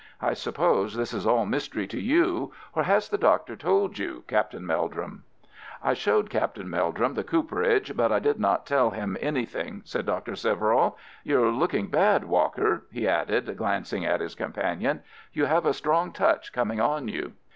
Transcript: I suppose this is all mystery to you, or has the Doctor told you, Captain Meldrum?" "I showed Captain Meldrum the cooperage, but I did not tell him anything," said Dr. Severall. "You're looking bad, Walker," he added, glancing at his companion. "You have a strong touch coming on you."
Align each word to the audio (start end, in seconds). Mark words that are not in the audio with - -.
I 0.19 0.33
suppose 0.33 0.95
this 0.95 1.13
is 1.13 1.27
all 1.27 1.45
mystery 1.45 1.85
to 1.85 2.01
you, 2.01 2.51
or 2.73 2.81
has 2.81 3.07
the 3.07 3.19
Doctor 3.19 3.55
told 3.55 3.99
you, 3.99 4.23
Captain 4.27 4.65
Meldrum?" 4.65 5.25
"I 5.83 5.93
showed 5.93 6.31
Captain 6.31 6.67
Meldrum 6.67 7.13
the 7.13 7.23
cooperage, 7.23 7.95
but 7.95 8.11
I 8.11 8.17
did 8.17 8.39
not 8.39 8.65
tell 8.65 8.89
him 8.89 9.15
anything," 9.21 9.83
said 9.85 10.07
Dr. 10.07 10.35
Severall. 10.35 10.97
"You're 11.23 11.51
looking 11.51 11.85
bad, 11.89 12.23
Walker," 12.23 12.87
he 12.91 13.07
added, 13.07 13.55
glancing 13.57 14.03
at 14.03 14.21
his 14.21 14.33
companion. 14.33 15.03
"You 15.33 15.45
have 15.45 15.67
a 15.67 15.71
strong 15.73 16.11
touch 16.13 16.51
coming 16.51 16.81
on 16.81 17.07
you." 17.07 17.33